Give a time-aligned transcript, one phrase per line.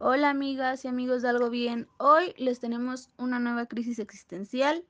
[0.00, 1.88] Hola amigas y amigos de Algo Bien.
[1.98, 4.84] Hoy les tenemos una nueva crisis existencial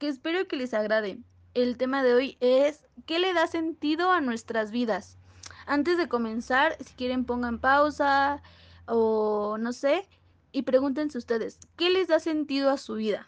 [0.00, 1.20] que espero que les agrade.
[1.54, 5.18] El tema de hoy es ¿qué le da sentido a nuestras vidas?
[5.66, 8.42] Antes de comenzar, si quieren pongan pausa
[8.86, 10.04] o no sé
[10.50, 13.24] y pregúntense ustedes, ¿qué les da sentido a su vida?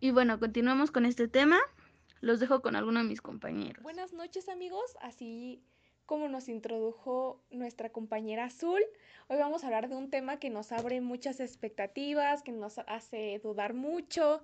[0.00, 1.58] Y bueno, continuamos con este tema.
[2.22, 3.82] Los dejo con alguno de mis compañeros.
[3.82, 5.62] Buenas noches amigos, así
[6.06, 8.80] como nos introdujo nuestra compañera Azul,
[9.28, 13.40] hoy vamos a hablar de un tema que nos abre muchas expectativas, que nos hace
[13.42, 14.42] dudar mucho.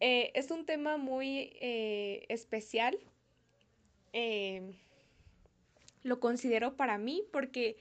[0.00, 2.98] Eh, es un tema muy eh, especial.
[4.12, 4.74] Eh,
[6.02, 7.76] lo considero para mí porque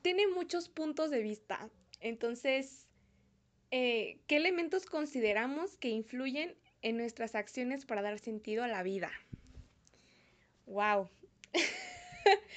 [0.00, 1.70] tiene muchos puntos de vista.
[2.00, 2.88] Entonces,
[3.70, 9.10] ¿qué elementos consideramos que influyen en nuestras acciones para dar sentido a la vida?
[10.66, 11.08] ¡Wow!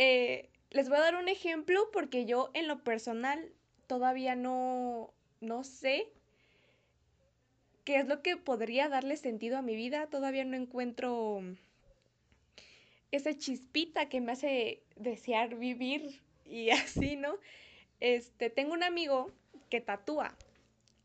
[0.00, 3.52] Eh, les voy a dar un ejemplo porque yo en lo personal
[3.88, 6.06] todavía no, no sé
[7.84, 10.06] qué es lo que podría darle sentido a mi vida.
[10.06, 11.42] Todavía no encuentro
[13.10, 17.38] esa chispita que me hace desear vivir y así, ¿no?
[18.00, 19.32] Este, tengo un amigo
[19.70, 20.36] que tatúa.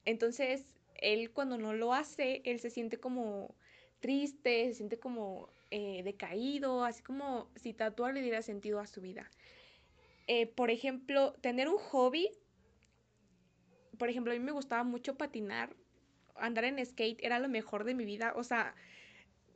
[0.06, 3.56] Entonces, él cuando no lo hace, él se siente como
[4.00, 9.02] triste, se siente como eh, decaído, así como si tatuar le diera sentido a su
[9.02, 9.32] vida.
[10.28, 12.30] Eh, por ejemplo, tener un hobby.
[13.98, 15.76] Por ejemplo, a mí me gustaba mucho patinar,
[16.36, 18.34] andar en skate era lo mejor de mi vida.
[18.36, 18.76] O sea,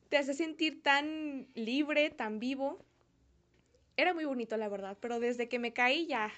[0.08, 2.84] te hace sentir tan libre, tan vivo.
[3.96, 6.32] Era muy bonito, la verdad, pero desde que me caí ya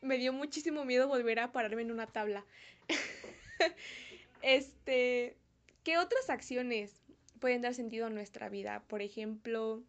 [0.00, 2.46] me dio muchísimo miedo volver a pararme en una tabla.
[4.40, 5.36] este,
[5.82, 7.03] ¿qué otras acciones?
[7.44, 8.82] Pueden dar sentido a nuestra vida.
[8.88, 9.82] Por ejemplo,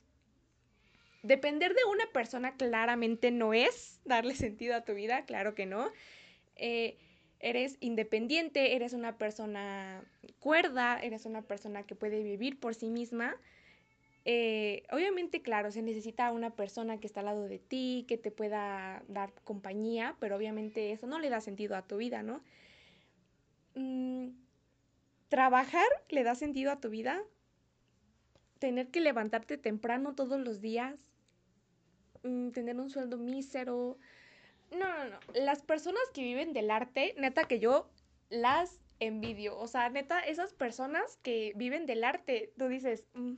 [1.23, 5.89] depender de una persona claramente no es darle sentido a tu vida, claro que no.
[6.58, 6.98] Eh,
[7.39, 10.04] eres independiente, eres una persona
[10.42, 13.38] cuerda, eres una persona que puede vivir por sí misma.
[14.26, 18.32] Eh, obviamente, claro, se necesita una persona que está al lado de ti, que te
[18.32, 22.44] pueda dar compañía, pero obviamente eso no le da sentido a tu vida, ¿no?
[23.76, 24.32] Mm,
[25.30, 27.23] ¿Trabajar le da sentido a tu vida?
[28.60, 30.95] Tener que levantarte temprano todos los días,
[32.23, 33.98] mm, tener un sueldo mísero.
[34.71, 35.20] No, no, no.
[35.33, 37.89] Las personas que viven del arte, neta que yo
[38.30, 39.58] las envidio.
[39.58, 43.33] O sea, neta, esas personas que viven del arte, tú dices, mm".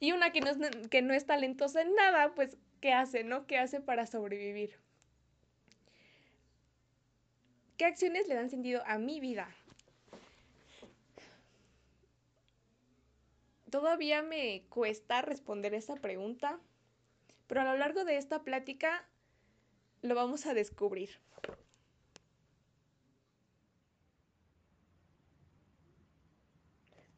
[0.00, 3.46] y una que no, es, que no es talentosa en nada, pues, ¿qué hace, no?
[3.46, 4.78] ¿Qué hace para sobrevivir?
[7.76, 9.54] ¿Qué acciones le dan sentido a mi vida?
[13.76, 16.58] Todavía me cuesta responder esa pregunta,
[17.46, 19.06] pero a lo largo de esta plática
[20.00, 21.10] lo vamos a descubrir.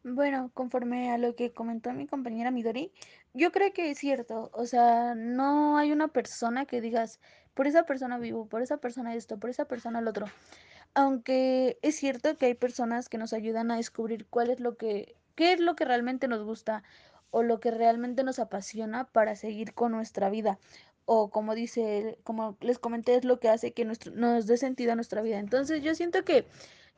[0.02, 2.90] Bueno, conforme a lo que comentó mi compañera Midori,
[3.34, 7.20] yo creo que es cierto, o sea, no hay una persona que digas,
[7.54, 10.26] por esa persona vivo, por esa persona esto, por esa persona el otro.
[10.94, 15.14] Aunque es cierto que hay personas que nos ayudan a descubrir cuál es lo que
[15.38, 16.82] qué es lo que realmente nos gusta
[17.30, 20.58] o lo que realmente nos apasiona para seguir con nuestra vida.
[21.04, 24.90] O como dice, como les comenté, es lo que hace que nuestro, nos dé sentido
[24.90, 25.38] a nuestra vida.
[25.38, 26.44] Entonces yo siento que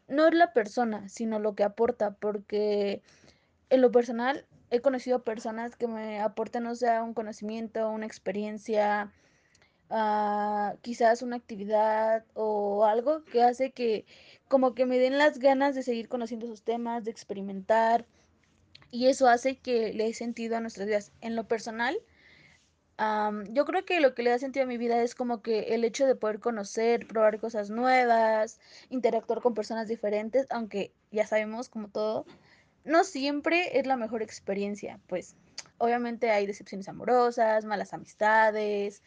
[0.08, 3.02] no es la persona, sino lo que aporta, porque
[3.68, 9.12] en lo personal he conocido personas que me aportan, o sea, un conocimiento, una experiencia,
[9.90, 14.06] uh, quizás una actividad o algo que hace que
[14.48, 18.06] como que me den las ganas de seguir conociendo sus temas, de experimentar,
[18.90, 21.12] y eso hace que le dé sentido a nuestras vidas.
[21.20, 21.96] En lo personal,
[23.50, 25.84] yo creo que lo que le da sentido a mi vida es como que el
[25.84, 31.88] hecho de poder conocer, probar cosas nuevas, interactuar con personas diferentes, aunque ya sabemos como
[31.88, 32.26] todo,
[32.84, 35.34] no siempre es la mejor experiencia, pues
[35.78, 39.02] obviamente hay decepciones amorosas, malas amistades,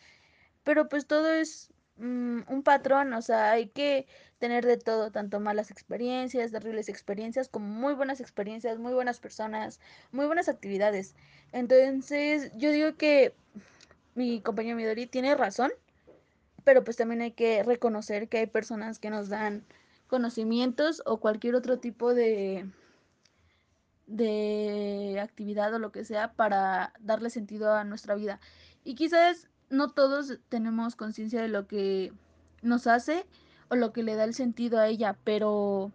[0.63, 4.07] pero pues todo es un patrón, o sea, hay que
[4.39, 9.79] tener de todo, tanto malas experiencias, terribles experiencias, como muy buenas experiencias, muy buenas personas,
[10.11, 11.15] muy buenas actividades.
[11.51, 13.33] Entonces, yo digo que
[14.15, 15.71] mi compañero Midori tiene razón,
[16.63, 19.65] pero pues también hay que reconocer que hay personas que nos dan
[20.07, 22.65] conocimientos o cualquier otro tipo de
[24.05, 28.39] de actividad o lo que sea para darle sentido a nuestra vida.
[28.83, 32.13] Y quizás no todos tenemos conciencia de lo que
[32.61, 33.25] nos hace
[33.69, 35.91] o lo que le da el sentido a ella, pero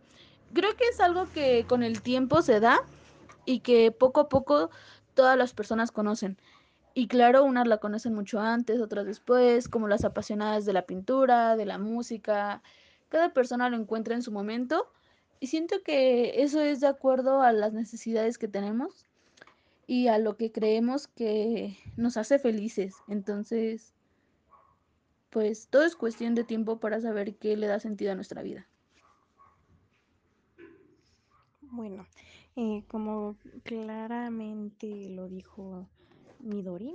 [0.53, 2.81] creo que es algo que con el tiempo se da
[3.47, 4.71] y que poco a poco
[5.15, 6.37] todas las personas conocen.
[6.93, 11.57] Y claro, unas la conocen mucho antes, otras después, como las apasionadas de la pintura,
[11.57, 12.63] de la música.
[13.09, 14.91] Cada persona lo encuentra en su momento
[15.39, 19.07] y siento que eso es de acuerdo a las necesidades que tenemos
[19.88, 22.94] y a lo que creemos que nos hace felices.
[23.08, 23.94] Entonces,
[25.31, 28.69] pues todo es cuestión de tiempo para saber qué le da sentido a nuestra vida.
[31.62, 32.06] Bueno,
[32.55, 35.88] eh, como claramente lo dijo
[36.38, 36.94] Midori,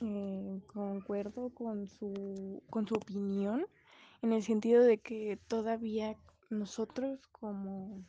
[0.00, 3.66] eh, concuerdo con su, con su opinión
[4.20, 6.16] en el sentido de que todavía
[6.50, 8.04] nosotros como,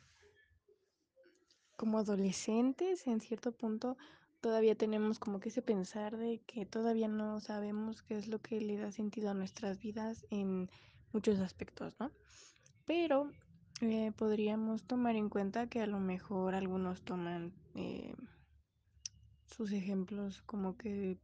[1.76, 3.96] como adolescentes en cierto punto
[4.44, 8.60] todavía tenemos como que ese pensar de que todavía no sabemos qué es lo que
[8.60, 10.70] le da sentido a nuestras vidas en
[11.14, 12.10] muchos aspectos, ¿no?
[12.84, 13.30] Pero
[13.80, 18.14] eh, podríamos tomar en cuenta que a lo mejor algunos toman eh,
[19.46, 21.16] sus ejemplos como que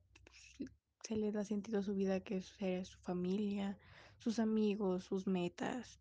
[1.03, 3.77] se le da sentido a su vida, que es su familia,
[4.17, 6.01] sus amigos, sus metas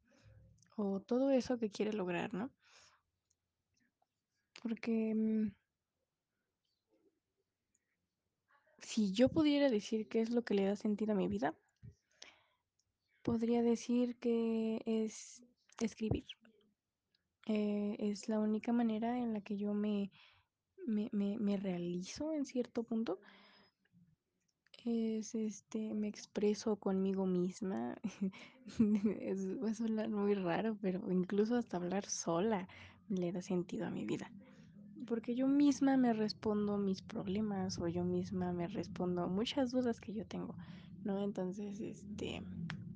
[0.77, 2.49] o todo eso que quiere lograr, ¿no?
[4.63, 5.51] Porque mm,
[8.89, 11.53] si yo pudiera decir qué es lo que le da sentido a mi vida,
[13.21, 15.43] podría decir que es
[15.79, 16.25] escribir.
[17.45, 20.11] Eh, es la única manera en la que yo me,
[20.87, 23.19] me, me, realizo en cierto punto.
[24.83, 27.95] Es este, me expreso conmigo misma.
[29.21, 32.67] es, va a sonar muy raro, pero incluso hasta hablar sola
[33.07, 34.31] le da sentido a mi vida.
[35.07, 40.13] Porque yo misma me respondo mis problemas o yo misma me respondo muchas dudas que
[40.13, 40.55] yo tengo,
[41.03, 41.19] ¿no?
[41.19, 42.43] Entonces, este,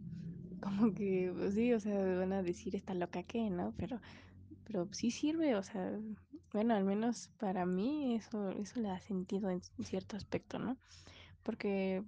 [0.62, 3.74] como que, pues sí, o sea, van a decir esta loca que, ¿no?
[3.78, 4.00] Pero,
[4.66, 6.00] pero sí sirve, o sea,
[6.52, 10.78] bueno, al menos para mí eso, eso le da sentido en cierto aspecto, ¿no?
[11.42, 12.04] Porque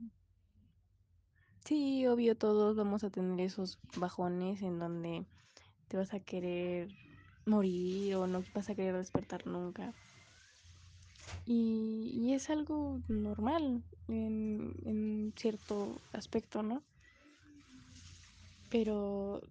[1.65, 5.25] sí, obvio, todos vamos a tener esos bajones en donde
[5.87, 6.89] te vas a querer
[7.45, 9.93] morir o no vas a querer despertar nunca.
[11.45, 16.83] Y, y es algo normal en, cierto aspecto, ¿no?
[18.69, 19.41] Pero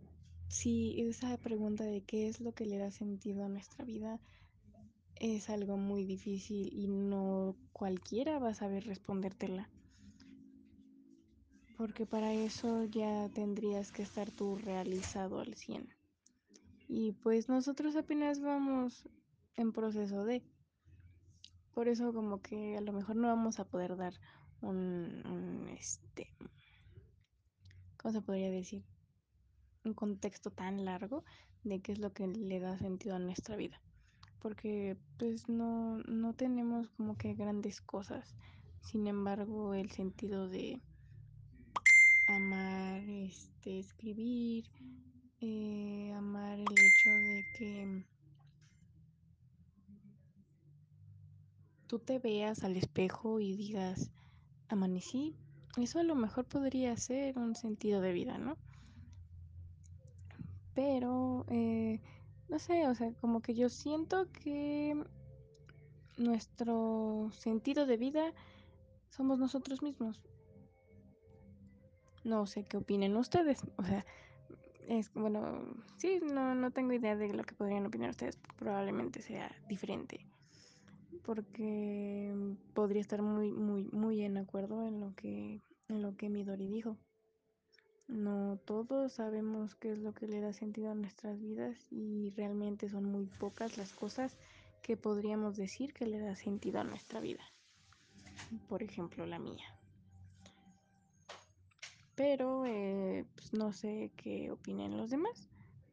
[0.49, 4.20] sí, esa pregunta de qué es lo que le da sentido a nuestra vida
[5.17, 9.69] es algo muy difícil y no cualquiera va a saber respondértela.
[11.76, 15.88] Porque para eso ya tendrías que estar tú realizado al 100.
[16.88, 19.08] Y pues nosotros apenas vamos
[19.56, 20.42] en proceso de...
[21.72, 24.14] Por eso como que a lo mejor no vamos a poder dar
[24.60, 26.28] un, este...
[27.96, 28.84] ¿Cómo se podría decir?
[29.84, 31.25] Un contexto tan largo
[31.62, 33.81] de qué es lo que le da sentido a nuestra vida.
[34.40, 38.36] Porque pues no, no tenemos como que grandes cosas.
[38.82, 40.82] Sin embargo, el sentido de
[42.28, 44.70] amar, este, escribir,
[45.46, 48.05] eh, amar el hecho de que
[51.87, 54.11] tú te veas al espejo y digas,
[54.69, 55.37] amanecí,
[55.76, 58.56] eso a lo mejor podría ser un sentido de vida, ¿no?
[60.75, 62.00] Pero, eh,
[62.49, 65.05] no sé, o sea, como que yo siento que
[66.17, 68.32] nuestro sentido de vida
[69.11, 70.23] somos nosotros mismos.
[72.24, 74.06] No sé qué opinen ustedes, o sea,
[74.88, 75.62] es bueno,
[75.96, 80.26] sí, no, no tengo idea de lo que podrían opinar ustedes, probablemente sea diferente
[81.24, 82.34] porque
[82.74, 86.96] podría estar muy, muy, muy en acuerdo en lo que, en lo que Midori dijo.
[88.06, 92.91] No todos sabemos qué es lo que le da sentido a nuestras vidas y realmente
[92.91, 94.36] son muy pocas las cosas
[94.82, 97.43] que podríamos decir que le da sentido a nuestra vida.
[98.69, 99.64] Por ejemplo, la mía.
[102.14, 105.48] Pero eh, pues no sé qué opinen los demás.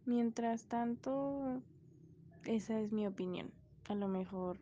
[0.05, 1.61] Mientras tanto,
[2.45, 3.51] esa es mi opinión.
[3.89, 4.59] A lo mejor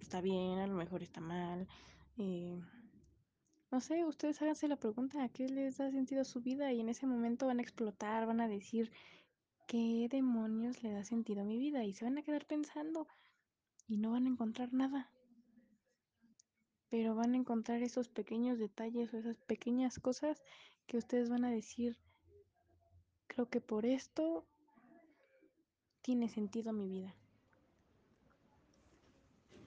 [0.00, 1.66] está bien, a lo mejor está mal.
[2.18, 2.58] Eh,
[3.70, 6.72] no sé, ustedes háganse la pregunta, ¿a qué les da sentido su vida?
[6.72, 8.92] Y en ese momento van a explotar, van a decir,
[9.66, 11.84] ¿qué demonios le da sentido a mi vida?
[11.84, 13.08] Y se van a quedar pensando
[13.88, 15.10] y no van a encontrar nada.
[16.96, 20.42] Pero van a encontrar esos pequeños detalles o esas pequeñas cosas
[20.86, 21.98] que ustedes van a decir,
[23.26, 24.46] creo que por esto
[26.00, 27.14] tiene sentido mi vida.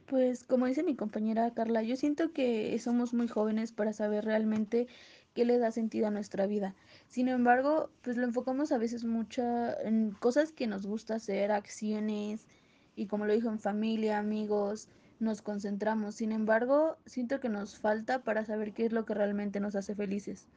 [0.07, 4.87] Pues como dice mi compañera Carla, yo siento que somos muy jóvenes para saber realmente
[5.35, 6.73] qué le da sentido a nuestra vida.
[7.09, 9.43] Sin embargo, pues lo enfocamos a veces mucho
[9.83, 12.47] en cosas que nos gusta hacer, acciones,
[12.95, 16.15] y como lo dijo, en familia, amigos, nos concentramos.
[16.15, 19.95] Sin embargo, siento que nos falta para saber qué es lo que realmente nos hace
[19.95, 20.47] felices.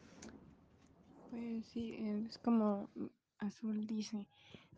[1.30, 2.88] Pues sí, es como
[3.38, 4.26] Azul dice,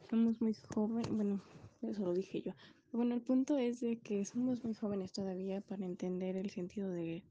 [0.08, 1.40] somos muy jóvenes, bueno,
[1.82, 2.52] eso lo dije yo.
[2.92, 7.24] Bueno, el punto es de que somos muy jóvenes todavía para entender el sentido de,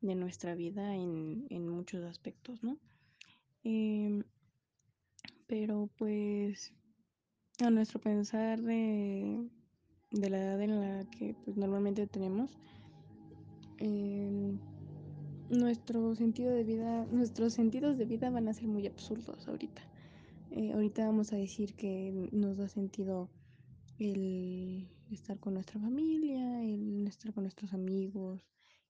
[0.00, 2.78] de nuestra vida en, en, muchos aspectos, ¿no?
[3.64, 4.22] Eh,
[5.46, 6.72] pero pues
[7.62, 9.46] a nuestro pensar de,
[10.14, 12.56] de, la edad en la que pues, normalmente tenemos,
[13.78, 14.56] eh,
[15.50, 19.82] nuestro sentido de vida, nuestros sentidos de vida van a ser muy absurdos ahorita.
[20.50, 23.28] Eh, ahorita vamos a decir que nos da sentido
[23.98, 28.46] el estar con nuestra familia, el estar con nuestros amigos.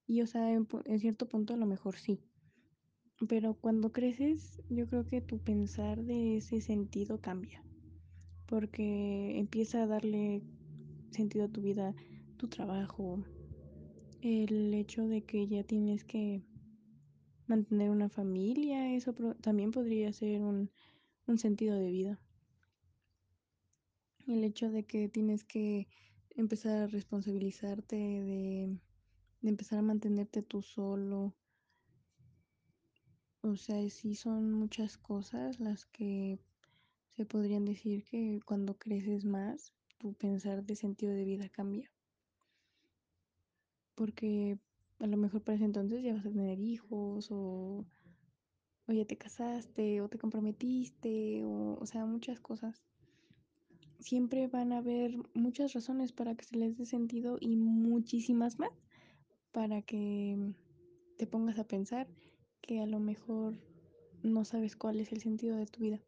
[0.07, 2.19] Y, o sea, en, en, cierto punto a lo mejor sí.
[3.27, 7.63] Pero cuando creces, yo creo que tu pensar de ese sentido cambia.
[8.45, 10.43] Porque empieza a darle
[11.15, 11.95] sentido a tu vida,
[12.37, 13.23] tu trabajo,
[14.21, 16.43] el hecho de que ya tienes que
[17.47, 20.71] mantener una familia, eso también podría ser un,
[21.27, 22.19] un sentido de vida.
[24.27, 25.87] El hecho de que tienes que
[26.35, 28.79] empezar a responsabilizarte, de,
[29.41, 31.35] de empezar a mantenerte tú solo.
[33.41, 36.39] O sea, sí son muchas cosas las que
[37.15, 41.91] se podrían decir que cuando creces más, tu pensar de sentido de vida cambia.
[43.95, 44.57] Porque
[44.99, 47.85] a lo mejor para ese entonces ya vas a tener hijos o,
[48.87, 52.83] o ya te casaste o te comprometiste o, o sea, muchas cosas
[53.99, 58.71] siempre van a haber muchas razones para que se les dé sentido y muchísimas más
[59.51, 60.53] para que
[61.17, 62.07] te pongas a pensar
[62.61, 63.55] que a lo mejor
[64.21, 65.99] no sabes cuál es el sentido de tu vida.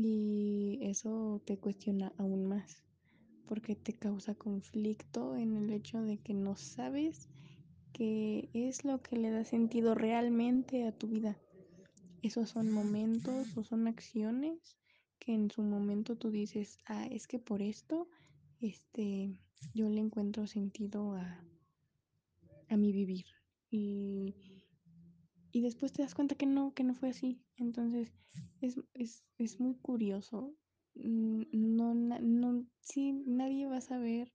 [0.00, 2.84] Y eso te cuestiona aún más,
[3.48, 7.28] porque te causa conflicto en el hecho de que no sabes
[7.92, 11.36] qué es lo que le da sentido realmente a tu vida.
[12.22, 14.78] Esos son momentos o son acciones
[15.18, 18.08] que en su momento tú dices, ah, es que por esto,
[18.60, 19.34] este,
[19.74, 21.44] yo le encuentro sentido a,
[22.68, 23.24] a mi vivir.
[23.68, 24.47] Y,
[25.52, 27.40] y después te das cuenta que no, que no fue así.
[27.56, 28.12] Entonces,
[28.60, 30.54] es, es, es muy curioso.
[30.94, 34.32] No, no, sí, nadie va a saber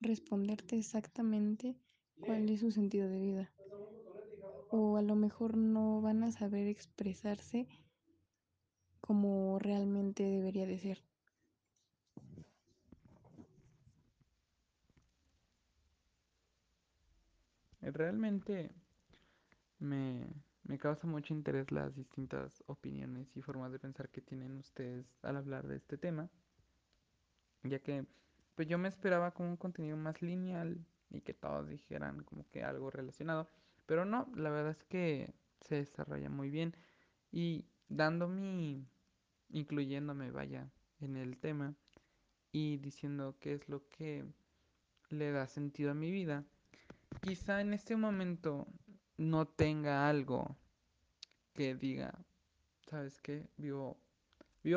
[0.00, 1.76] responderte exactamente
[2.20, 3.52] cuál es su sentido de vida.
[4.68, 7.66] O a lo mejor no van a saber expresarse
[9.00, 11.04] como realmente debería de ser.
[17.82, 18.74] Realmente
[19.84, 20.26] me,
[20.64, 25.36] me, causa mucho interés las distintas opiniones y formas de pensar que tienen ustedes al
[25.36, 26.28] hablar de este tema,
[27.62, 28.06] ya que
[28.54, 32.62] pues yo me esperaba como un contenido más lineal y que todos dijeran como que
[32.62, 33.48] algo relacionado,
[33.86, 36.74] pero no, la verdad es que se desarrolla muy bien
[37.30, 38.86] y dando mi,
[39.50, 41.74] incluyéndome, vaya, en el tema
[42.52, 44.24] y diciendo qué es lo que
[45.10, 46.44] le da sentido a mi vida.
[47.20, 48.66] Quizá en este momento
[49.16, 50.56] no tenga algo
[51.54, 52.14] que diga,
[52.86, 53.46] ¿sabes qué?
[53.56, 53.96] Vivo,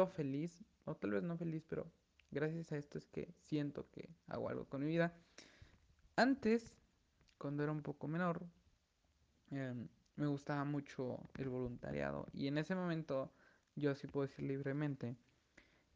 [0.07, 1.91] feliz, o tal vez no feliz, pero
[2.31, 5.13] gracias a esto es que siento que hago algo con mi vida.
[6.15, 6.75] Antes,
[7.37, 8.45] cuando era un poco menor,
[9.51, 9.73] eh,
[10.15, 13.31] me gustaba mucho el voluntariado y en ese momento
[13.75, 15.15] yo sí puedo decir libremente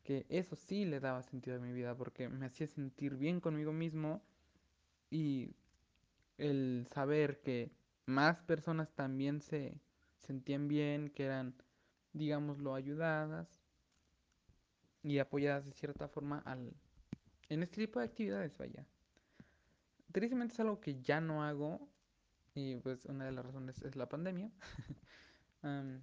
[0.04, 3.74] que eso sí le daba sentido a mi vida porque me hacía sentir bien conmigo
[3.74, 4.22] mismo
[5.10, 5.50] y
[6.38, 7.72] el saber que
[8.06, 9.80] más personas también se
[10.18, 11.56] sentían bien, que eran,
[12.14, 13.62] digámoslo, ayudadas
[15.04, 16.74] y apoyadas de cierta forma al,
[17.50, 18.86] en este tipo de actividades, vaya.
[20.12, 21.90] Tristemente es algo que ya no hago
[22.54, 24.52] y pues una de las razones es la pandemia.
[25.64, 26.02] um,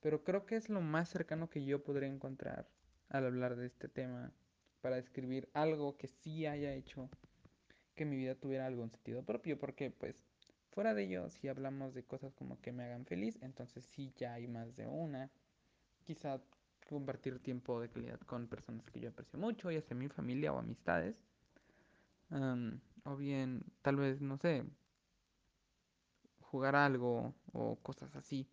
[0.00, 2.68] pero creo que es lo más cercano que yo podría encontrar
[3.08, 4.32] al hablar de este tema
[4.80, 7.08] para describir algo que sí haya hecho
[7.94, 10.16] que mi vida tuviera algún sentido propio, porque pues
[10.72, 14.34] fuera de ello, si hablamos de cosas como que me hagan feliz, entonces sí ya
[14.34, 15.30] hay más de una.
[16.04, 16.40] Quizá
[16.88, 20.58] compartir tiempo de calidad con personas que yo aprecio mucho, ya sea mi familia o
[20.58, 21.22] amistades.
[22.30, 24.64] Um, o bien, tal vez, no sé,
[26.40, 28.48] jugar algo o cosas así.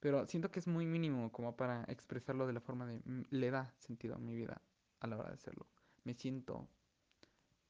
[0.00, 3.74] Pero siento que es muy mínimo como para expresarlo de la forma de le da
[3.78, 4.62] sentido a mi vida
[5.00, 5.66] a la hora de hacerlo.
[6.04, 6.68] Me siento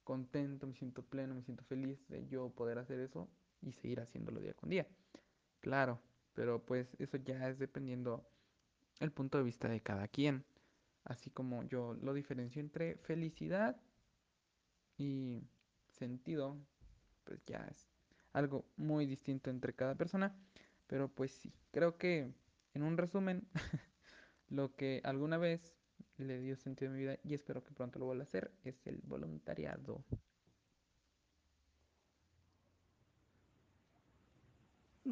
[0.05, 3.29] contento, me siento pleno, me siento feliz de yo poder hacer eso
[3.63, 4.87] y seguir haciéndolo día con día.
[5.61, 6.01] Claro,
[6.35, 8.29] pero pues eso ya es dependiendo
[9.01, 10.45] el punto de vista de cada quien.
[11.05, 13.81] Así como yo lo diferencio entre felicidad
[14.97, 15.43] y
[15.89, 16.59] sentido,
[17.25, 17.89] pues ya es
[18.33, 20.37] algo muy distinto entre cada persona.
[20.87, 22.33] Pero pues sí, creo que
[22.75, 23.49] en un resumen,
[24.49, 25.75] lo que alguna vez
[26.17, 28.87] le dio sentido a mi vida y espero que pronto lo vuelva a hacer es
[28.87, 30.05] el voluntariado.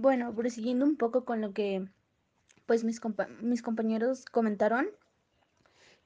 [0.06, 1.84] Bueno, prosiguiendo un poco con lo que
[2.64, 4.88] pues mis, compa mis compañeros comentaron,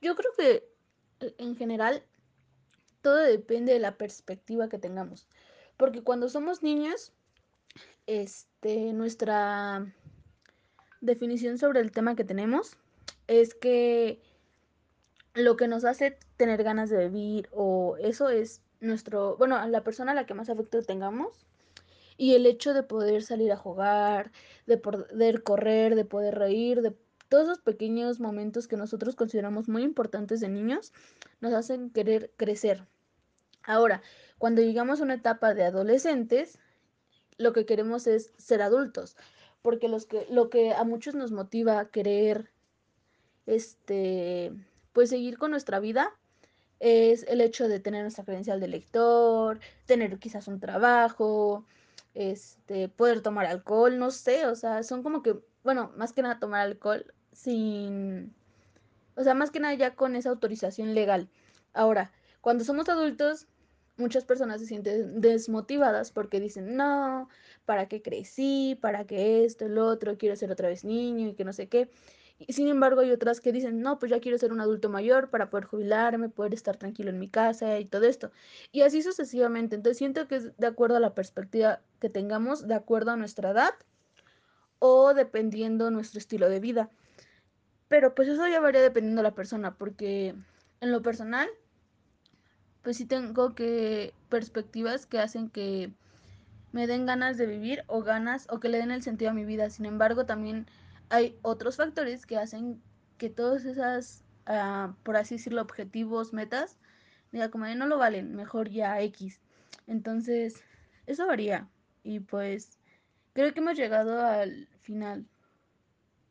[0.00, 0.73] yo creo que
[1.21, 2.02] eh, en general
[3.02, 5.28] todo depende de la perspectiva que tengamos.
[5.76, 7.12] Porque cuando somos niños,
[8.07, 9.92] este, nuestra
[11.02, 12.78] definición sobre el tema que tenemos
[13.26, 14.23] es que
[15.35, 20.12] lo que nos hace tener ganas de vivir o eso es nuestro, bueno, la persona
[20.12, 21.50] a la que más afecto tengamos
[22.21, 24.31] y el hecho de poder salir a jugar,
[24.67, 26.95] de poder correr, de poder reír, de
[27.31, 30.93] todos esos pequeños momentos que nosotros consideramos muy importantes de niños,
[31.41, 32.87] nos hacen querer crecer.
[33.62, 34.03] Ahora,
[34.37, 36.59] cuando llegamos a una etapa de adolescentes,
[37.39, 39.17] lo que queremos es ser adultos,
[39.62, 42.50] porque los que, lo que a muchos nos motiva a querer,
[43.47, 44.53] este,
[44.93, 46.15] pues seguir con nuestra vida
[46.81, 51.65] es el hecho de tener nuestra credencial de lector, tener quizás un trabajo,
[52.14, 56.38] este, poder tomar alcohol, no sé, o sea, son como que, bueno, más que nada
[56.38, 58.35] tomar alcohol sin,
[59.17, 61.29] o sea, más que nada ya con esa autorización legal.
[61.73, 63.47] Ahora, cuando somos adultos,
[63.97, 67.29] muchas personas se sienten desmotivadas porque dicen, no,
[67.67, 68.79] ¿para qué crecí?
[68.81, 70.19] ¿Para qué esto, el otro?
[70.19, 71.90] Quiero ser otra vez niño y que no sé qué.
[72.49, 75.51] Sin embargo, hay otras que dicen, no, pues ya quiero ser un adulto mayor para
[75.51, 78.31] poder jubilarme, poder estar tranquilo en mi casa y todo esto.
[78.73, 79.77] Y así sucesivamente.
[79.77, 83.51] Entonces siento que es de acuerdo a la perspectiva que tengamos, de acuerdo a nuestra
[83.51, 83.75] edad
[84.79, 86.91] o dependiendo nuestro estilo de vida.
[87.89, 90.35] Pero pues eso ya varía dependiendo de la persona, porque
[90.81, 91.49] en lo personal,
[92.83, 95.93] pues sí tengo que perspectivas que hacen que
[96.73, 99.45] me den ganas de vivir o ganas o que le den el sentido a mi
[99.45, 99.71] vida.
[99.71, 100.67] Sin embargo, también
[101.11, 102.81] hay otros factores que hacen
[103.19, 106.79] que todas esas, uh, por así decirlo, objetivos, metas,
[107.33, 109.41] diga como no lo valen, mejor ya X.
[109.87, 110.63] Entonces,
[111.07, 111.69] eso varía.
[112.03, 112.79] Y pues
[113.33, 115.27] creo que hemos llegado al final.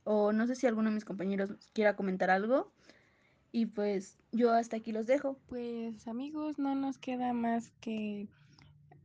[0.04, 2.72] O no sé si alguno de mis compañeros quiera comentar algo.
[3.52, 5.38] Y pues yo hasta aquí los dejo.
[5.48, 8.28] Pues amigos, no nos queda más que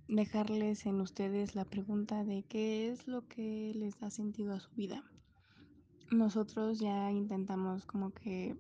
[0.09, 4.71] dejarles en ustedes la pregunta de qué es lo que les da sentido a su
[4.75, 5.03] vida.
[6.11, 8.57] Nosotros ya intentamos como que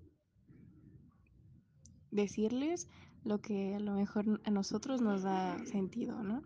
[2.11, 2.89] decirles
[3.25, 6.43] lo que a lo mejor a nosotros nos da sentido, ¿no?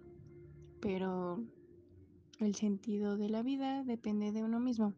[0.81, 1.45] Pero
[2.39, 4.95] el sentido de la vida depende de uno mismo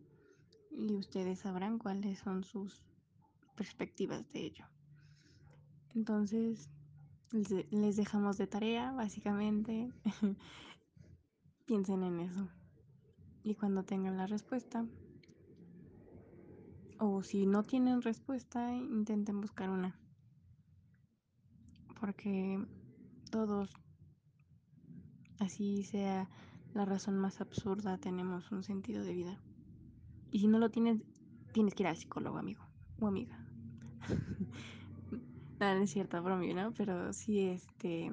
[0.71, 2.83] y ustedes sabrán cuáles son sus
[3.57, 4.65] perspectivas de ello.
[5.95, 6.71] Entonces,
[7.33, 9.91] les dejamos de tarea, básicamente.
[11.67, 12.49] Piensen en eso.
[13.43, 14.87] Y cuando tengan la respuesta,
[17.01, 19.99] o si no tienen respuesta, intenten buscar una.
[21.99, 22.63] Porque
[23.31, 23.71] todos,
[25.39, 26.29] así sea
[26.75, 29.41] la razón más absurda, tenemos un sentido de vida.
[30.31, 31.03] Y si no lo tienes,
[31.53, 32.63] tienes que ir al psicólogo, amigo
[33.01, 33.39] o amiga.
[35.59, 36.73] no, no es cierto, bromio, ¿no?
[36.73, 38.13] Pero sí, este.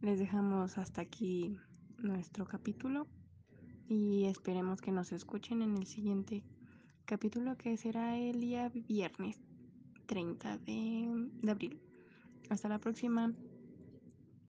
[0.00, 1.56] Les dejamos hasta aquí
[1.98, 3.06] nuestro capítulo
[3.86, 6.42] y esperemos que nos escuchen en el siguiente
[7.10, 9.36] capítulo que será el día viernes
[10.06, 11.08] 30 de,
[11.42, 11.80] de abril.
[12.50, 13.32] Hasta la próxima.